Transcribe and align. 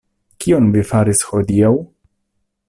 Kion 0.45 0.71
vi 0.75 0.83
faris 0.93 1.21
hodiaŭ? 1.33 1.71